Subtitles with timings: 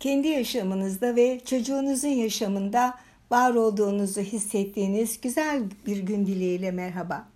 [0.00, 2.94] kendi yaşamınızda ve çocuğunuzun yaşamında
[3.30, 7.28] var olduğunuzu hissettiğiniz güzel bir gün dileğiyle merhaba.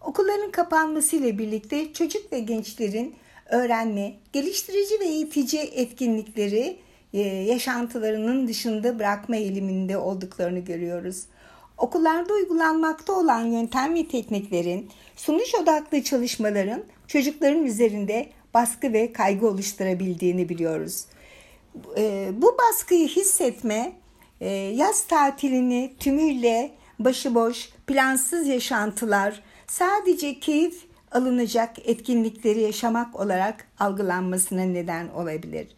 [0.00, 3.14] Okulların kapanmasıyla birlikte çocuk ve gençlerin
[3.50, 6.76] öğrenme, geliştirici ve eğitici etkinlikleri
[7.12, 11.22] e, yaşantılarının dışında bırakma eğiliminde olduklarını görüyoruz.
[11.78, 20.48] Okullarda uygulanmakta olan yöntem ve tekniklerin, sonuç odaklı çalışmaların çocukların üzerinde baskı ve kaygı oluşturabildiğini
[20.48, 21.04] biliyoruz.
[21.96, 23.92] E, bu baskıyı hissetme
[24.40, 35.08] e, yaz tatilini tümüyle başıboş, plansız yaşantılar, sadece keyif alınacak etkinlikleri yaşamak olarak algılanmasına neden
[35.08, 35.68] olabilir.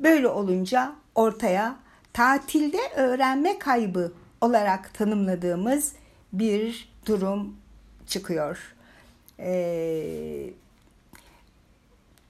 [0.00, 1.76] Böyle olunca ortaya
[2.12, 5.92] tatilde öğrenme kaybı olarak tanımladığımız
[6.32, 7.56] bir durum
[8.06, 8.74] çıkıyor.
[9.40, 10.50] Ee,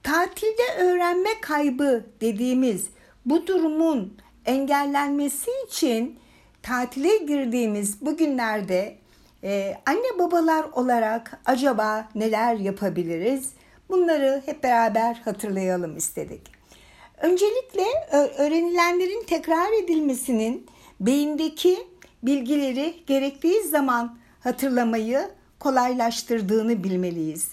[0.03, 2.89] tatilde öğrenme kaybı dediğimiz
[3.25, 6.19] bu durumun engellenmesi için
[6.63, 8.95] tatile girdiğimiz bu günlerde
[9.43, 13.53] e, anne babalar olarak acaba neler yapabiliriz?
[13.89, 16.41] Bunları hep beraber hatırlayalım istedik.
[17.21, 17.85] Öncelikle
[18.37, 20.67] öğrenilenlerin tekrar edilmesinin
[20.99, 21.87] beyindeki
[22.23, 27.49] bilgileri gerektiği zaman hatırlamayı kolaylaştırdığını bilmeliyiz.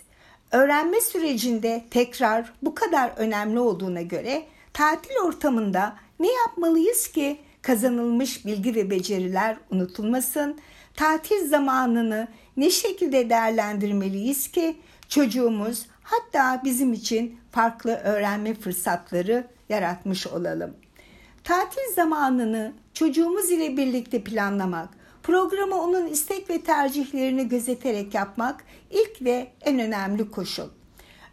[0.53, 4.43] Öğrenme sürecinde tekrar bu kadar önemli olduğuna göre
[4.77, 10.59] tatil ortamında ne yapmalıyız ki kazanılmış bilgi ve beceriler unutulmasın?
[10.95, 14.77] Tatil zamanını ne şekilde değerlendirmeliyiz ki
[15.09, 20.77] çocuğumuz hatta bizim için farklı öğrenme fırsatları yaratmış olalım.
[21.45, 24.89] Tatil zamanını çocuğumuz ile birlikte planlamak,
[25.23, 30.69] programı onun istek ve tercihlerini gözeterek yapmak ilk ve en önemli koşul.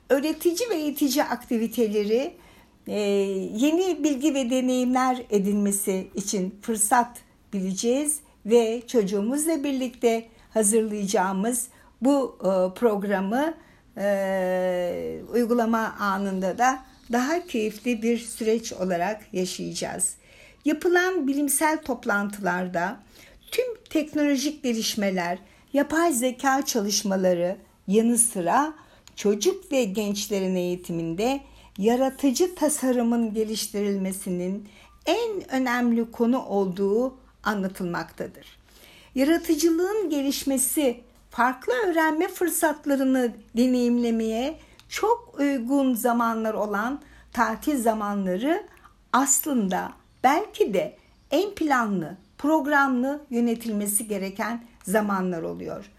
[0.09, 2.42] Öğretici ve eğitici aktiviteleri
[2.87, 7.17] yeni bilgi ve deneyimler edinmesi için fırsat
[7.53, 11.67] bileceğiz ve çocuğumuzla birlikte hazırlayacağımız
[12.01, 13.53] bu e, programı
[13.97, 16.79] e, uygulama anında da
[17.11, 20.15] daha keyifli bir süreç olarak yaşayacağız.
[20.65, 22.99] Yapılan bilimsel toplantılarda
[23.51, 25.37] tüm teknolojik gelişmeler,
[25.73, 27.57] yapay zeka çalışmaları
[27.87, 28.73] yanı sıra
[29.15, 31.39] çocuk ve gençlerin eğitiminde
[31.77, 34.69] yaratıcı tasarımın geliştirilmesinin
[35.05, 38.57] en önemli konu olduğu anlatılmaktadır.
[39.15, 47.01] Yaratıcılığın gelişmesi farklı öğrenme fırsatlarını deneyimlemeye çok uygun zamanlar olan
[47.33, 48.63] tatil zamanları
[49.13, 49.91] aslında
[50.23, 50.97] belki de
[51.31, 55.91] en planlı, programlı yönetilmesi gereken zamanlar oluyor.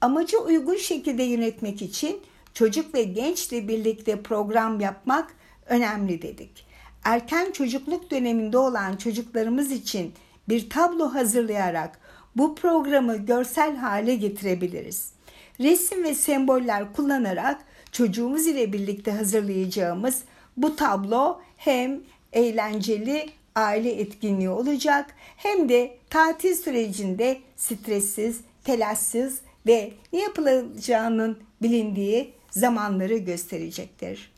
[0.00, 2.20] Amacı uygun şekilde yönetmek için
[2.58, 5.34] çocuk ve gençle birlikte program yapmak
[5.66, 6.66] önemli dedik.
[7.04, 10.12] Erken çocukluk döneminde olan çocuklarımız için
[10.48, 12.00] bir tablo hazırlayarak
[12.36, 15.12] bu programı görsel hale getirebiliriz.
[15.60, 17.60] Resim ve semboller kullanarak
[17.92, 20.22] çocuğumuz ile birlikte hazırlayacağımız
[20.56, 22.00] bu tablo hem
[22.32, 33.16] eğlenceli aile etkinliği olacak hem de tatil sürecinde stressiz, telaşsız ve ne yapılacağının bilindiği zamanları
[33.16, 34.32] gösterecektir.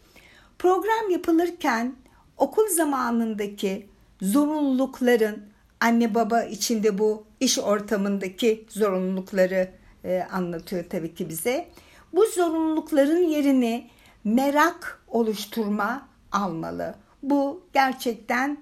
[0.58, 1.94] Program yapılırken
[2.36, 3.86] okul zamanındaki
[4.22, 5.42] zorunlulukların
[5.80, 9.68] anne baba içinde bu iş ortamındaki zorunlulukları
[10.04, 11.68] e, anlatıyor tabii ki bize.
[12.12, 13.90] Bu zorunlulukların yerini
[14.24, 16.94] merak oluşturma almalı.
[17.22, 18.58] Bu gerçekten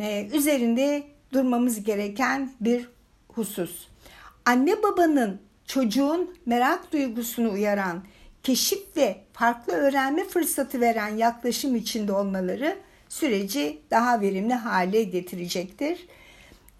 [0.00, 1.02] e, üzerinde
[1.32, 2.88] durmamız gereken bir
[3.28, 3.88] husus.
[4.44, 8.04] Anne babanın çocuğun merak duygusunu uyaran,
[8.42, 12.76] keşif ve farklı öğrenme fırsatı veren yaklaşım içinde olmaları
[13.08, 16.06] süreci daha verimli hale getirecektir.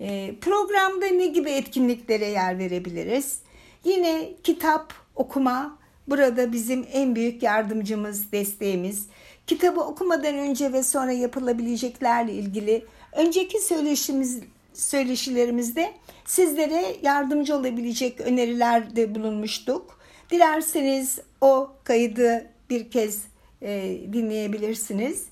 [0.01, 3.39] E, programda ne gibi etkinliklere yer verebiliriz?
[3.85, 5.79] Yine kitap okuma
[6.09, 9.07] burada bizim en büyük yardımcımız, desteğimiz.
[9.47, 14.41] Kitabı okumadan önce ve sonra yapılabileceklerle ilgili önceki söyleşimiz,
[14.75, 15.93] söyleşilerimizde
[16.25, 20.02] sizlere yardımcı olabilecek önerilerde bulunmuştuk.
[20.33, 23.25] Dilerseniz o kaydı bir kez
[23.63, 25.27] e, dinleyebilirsiniz.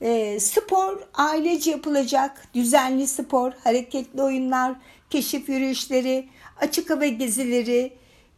[0.00, 4.74] E, spor ailece yapılacak düzenli spor, hareketli oyunlar,
[5.10, 6.28] keşif yürüyüşleri,
[6.60, 7.92] açık hava gezileri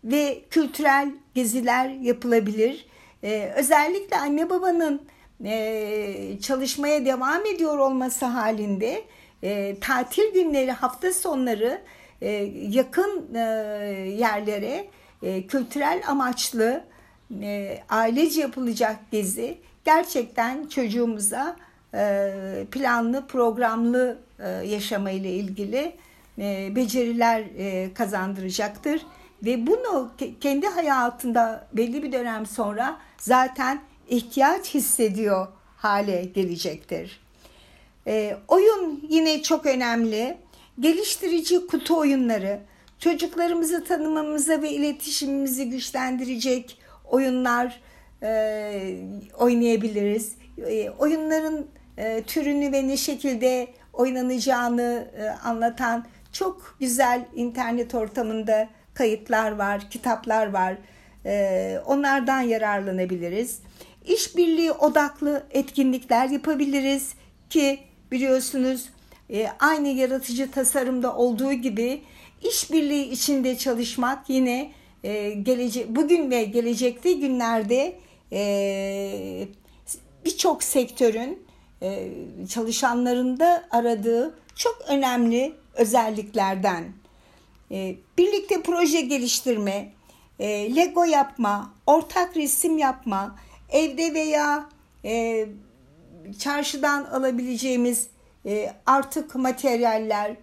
[0.05, 2.87] ve kültürel geziler yapılabilir.
[3.23, 5.03] E, özellikle anne babanın
[5.45, 9.05] e, çalışmaya devam ediyor olması halinde
[9.43, 11.83] e, tatil günleri, hafta sonları
[12.23, 12.31] e,
[12.71, 13.41] yakın e,
[14.19, 14.87] yerlere
[15.23, 16.85] e, kültürel amaçlı
[17.43, 21.57] e, ailece yapılacak gezi gerçekten çocuğumuza
[22.71, 24.19] planlı, programlı
[24.65, 25.93] yaşamayla ilgili
[26.77, 27.45] beceriler
[27.95, 29.03] kazandıracaktır.
[29.45, 30.11] Ve bunu
[30.41, 35.47] kendi hayatında belli bir dönem sonra zaten ihtiyaç hissediyor
[35.77, 37.21] hale gelecektir.
[38.07, 40.37] E, oyun yine çok önemli.
[40.81, 42.61] Geliştirici kutu oyunları,
[42.99, 47.81] çocuklarımızı tanımamıza ve iletişimimizi güçlendirecek oyunlar
[48.23, 48.99] e,
[49.39, 50.35] oynayabiliriz.
[50.67, 51.67] E, oyunların
[51.99, 60.47] e, türünü ve ne şekilde oynanacağını e, anlatan çok güzel internet ortamında kayıtlar var, kitaplar
[60.47, 60.77] var.
[61.27, 63.59] E, onlardan yararlanabiliriz.
[64.05, 67.15] İşbirliği odaklı etkinlikler yapabiliriz
[67.51, 67.79] ki
[68.13, 68.89] biliyorsunuz
[69.31, 72.03] e, aynı yaratıcı tasarımda olduğu gibi
[72.43, 74.73] işbirliği içinde çalışmak yine
[75.05, 77.99] e, gelecek bugün ve gelecekte günlerde
[78.33, 79.49] e,
[80.25, 81.47] birçok sektörün
[81.83, 82.09] e,
[82.49, 86.85] çalışanlarında aradığı çok önemli özelliklerden.
[87.71, 89.93] E, birlikte proje geliştirme,
[90.39, 93.37] e, Lego yapma, ortak resim yapma,
[93.71, 94.69] evde veya
[95.05, 95.47] e,
[96.39, 98.07] çarşıdan alabileceğimiz
[98.47, 100.37] e, artık materyaller,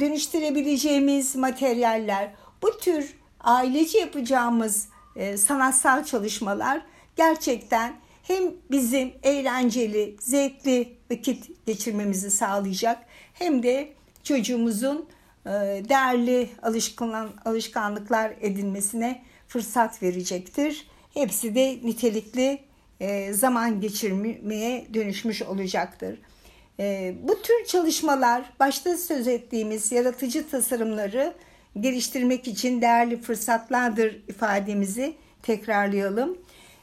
[0.00, 2.32] dönüştürebileceğimiz materyaller,
[2.62, 6.82] bu tür ailece yapacağımız e, sanatsal çalışmalar
[7.16, 12.98] gerçekten hem bizim eğlenceli, zevkli vakit geçirmemizi sağlayacak
[13.34, 15.08] hem de çocuğumuzun
[15.46, 15.50] e,
[15.88, 20.86] değerli alışkan, alışkanlıklar edinmesine fırsat verecektir.
[21.14, 22.58] Hepsi de nitelikli
[23.00, 26.18] e, zaman geçirmeye dönüşmüş olacaktır.
[26.80, 31.34] E, bu tür çalışmalar başta söz ettiğimiz yaratıcı tasarımları
[31.80, 36.38] geliştirmek için değerli fırsatlardır ifademizi tekrarlayalım.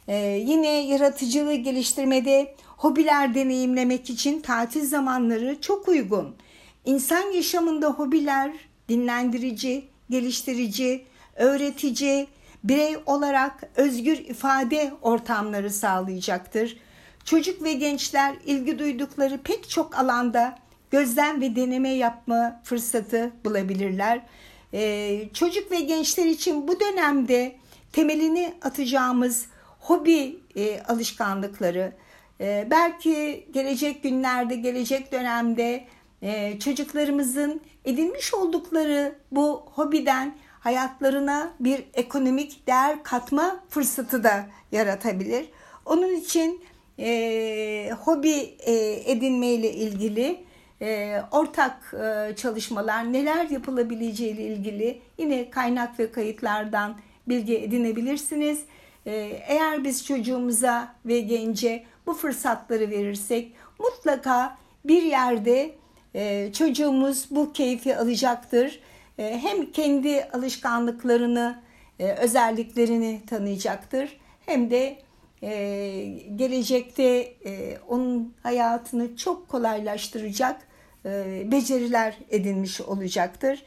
[0.07, 0.15] E,
[0.45, 6.35] yine yaratıcılığı geliştirmede hobiler deneyimlemek için tatil zamanları çok uygun.
[6.85, 8.51] İnsan yaşamında hobiler
[8.89, 11.05] dinlendirici, geliştirici,
[11.35, 12.27] öğretici,
[12.63, 16.77] birey olarak özgür ifade ortamları sağlayacaktır.
[17.25, 20.59] Çocuk ve gençler ilgi duydukları pek çok alanda
[20.91, 24.21] gözlem ve deneme yapma fırsatı bulabilirler.
[24.73, 27.55] Ee, çocuk ve gençler için bu dönemde
[27.91, 29.45] temelini atacağımız
[29.79, 31.93] hobi e, alışkanlıkları,
[32.41, 35.87] e, belki gelecek günlerde, gelecek dönemde
[36.21, 45.45] e, çocuklarımızın edinmiş oldukları bu hobiden hayatlarına bir ekonomik değer katma fırsatı da yaratabilir.
[45.85, 46.63] Onun için
[46.99, 48.73] e, hobi e,
[49.11, 50.43] edinmeyle ilgili
[50.81, 56.97] e, ortak e, çalışmalar neler yapılabileceği ile ilgili yine kaynak ve kayıtlardan
[57.27, 58.59] bilgi edinebilirsiniz.
[59.05, 59.11] E,
[59.47, 65.71] eğer biz çocuğumuza ve gence bu fırsatları verirsek mutlaka bir yerde
[66.15, 68.79] e, çocuğumuz bu keyfi alacaktır
[69.17, 71.61] e, hem kendi alışkanlıklarını,
[71.99, 74.97] e, özelliklerini tanıyacaktır hem de
[75.45, 75.51] e,
[76.35, 77.33] gelecekte
[77.87, 80.61] onun hayatını çok kolaylaştıracak
[81.51, 83.63] beceriler edinmiş olacaktır.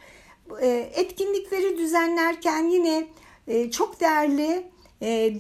[0.95, 3.07] Etkinlikleri düzenlerken yine
[3.71, 4.63] çok değerli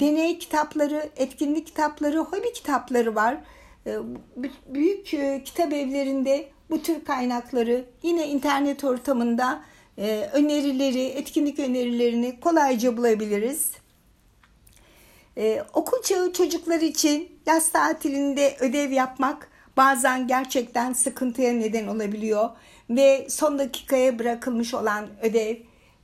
[0.00, 3.37] deney kitapları, etkinlik kitapları, hobi kitapları var.
[4.69, 5.06] Büyük
[5.44, 9.64] kitap evlerinde bu tür kaynakları yine internet ortamında
[9.99, 13.71] e, önerileri, etkinlik önerilerini kolayca bulabiliriz.
[15.38, 22.50] Ee, okul çağı çocuklar için yaz tatilinde ödev yapmak bazen gerçekten sıkıntıya neden olabiliyor
[22.90, 25.57] ve son dakikaya bırakılmış olan ödev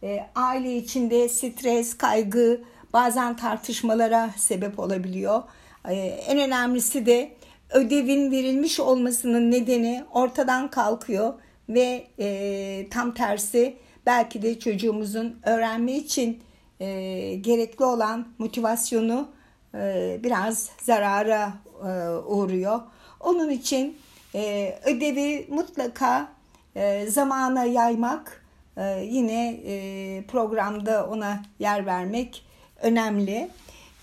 [0.02, 2.60] e, aile içinde stres, kaygı,
[2.92, 5.42] bazen tartışmalara sebep olabiliyor.
[5.88, 7.32] E, en önemlisi de
[7.70, 11.34] ödevin verilmiş olmasının nedeni ortadan kalkıyor
[11.68, 13.76] ve e, tam tersi
[14.06, 16.42] belki de çocuğumuzun öğrenme için
[16.80, 16.86] e,
[17.34, 19.28] gerekli olan motivasyonu
[19.74, 22.80] e, biraz zarara e, uğruyor.
[23.20, 23.96] Onun için
[24.34, 26.28] e, ödevi mutlaka
[26.76, 28.44] e, zamana yaymak,
[28.76, 32.44] e, yine e, programda ona yer vermek
[32.82, 33.48] önemli.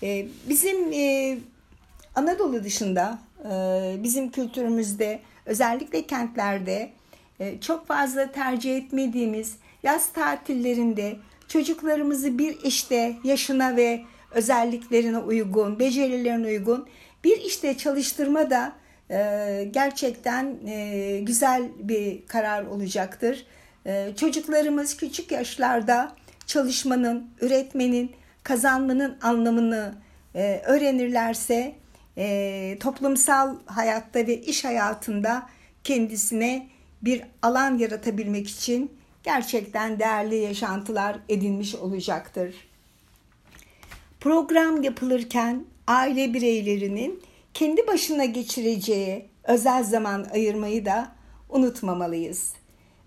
[0.02, 1.38] E, bizim e,
[2.14, 3.18] Anadolu dışında,
[3.50, 6.92] e, bizim kültürümüzde, özellikle kentlerde
[7.40, 11.16] e, çok fazla tercih etmediğimiz yaz tatillerinde
[11.52, 16.88] çocuklarımızı bir işte yaşına ve özelliklerine uygun, becerilerine uygun
[17.24, 18.72] bir işte çalıştırma da
[19.10, 23.46] e, gerçekten e, güzel bir karar olacaktır.
[23.86, 26.12] E, çocuklarımız küçük yaşlarda
[26.46, 29.94] çalışmanın, üretmenin, kazanmanın anlamını
[30.34, 31.74] e, öğrenirlerse
[32.18, 35.46] e, toplumsal hayatta ve iş hayatında
[35.84, 36.68] kendisine
[37.02, 42.54] bir alan yaratabilmek için gerçekten değerli yaşantılar edinmiş olacaktır.
[44.20, 47.22] Program yapılırken aile bireylerinin
[47.54, 51.12] kendi başına geçireceği özel zaman ayırmayı da
[51.48, 52.54] unutmamalıyız.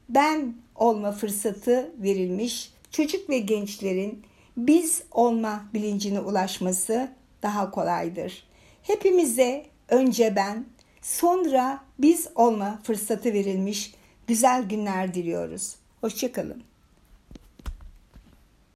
[0.10, 4.24] Ben olma fırsatı verilmiş çocuk ve gençlerin
[4.58, 7.10] biz olma bilincine ulaşması
[7.44, 8.48] daha kolaydır.
[8.84, 10.66] Hepimize önce ben,
[11.02, 13.94] sonra biz olma fırsatı verilmiş
[14.28, 15.76] güzel günler diliyoruz.
[16.06, 16.64] Hoşçakalın.